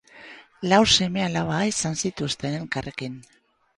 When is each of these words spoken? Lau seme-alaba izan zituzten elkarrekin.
Lau 0.69 0.79
seme-alaba 0.93 1.59
izan 1.73 1.99
zituzten 2.07 2.59
elkarrekin. 2.65 3.21